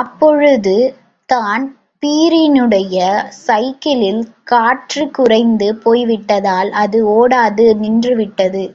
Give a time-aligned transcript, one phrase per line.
[0.00, 0.74] அப்பொழுது
[1.28, 2.96] தான்பிரீனுடைய
[3.44, 8.64] சைக்கிளில் காற்றுக் குறைந்து போய்விட்டதால் அது ஓடாது நின்று விட்டது.